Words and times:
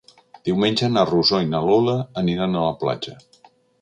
Diumenge 0.47 0.87
na 0.93 1.03
Rosó 1.09 1.41
i 1.45 1.49
na 1.51 1.61
Lola 1.67 1.95
aniran 2.23 2.57
a 2.59 2.65
la 2.69 2.73
platja. 2.85 3.19